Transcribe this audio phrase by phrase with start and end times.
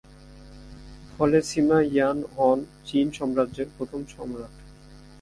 [1.13, 2.59] ফলে Sima Yan হন
[2.87, 4.53] চিন সাম্রাজ্যের প্রথম সম্রাট।